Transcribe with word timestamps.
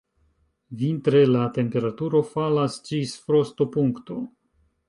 Vintre 0.79 1.21
la 1.35 1.43
temperaturo 1.59 2.23
falas 2.31 2.81
ĝis 2.89 3.17
frostopunkto. 3.27 4.19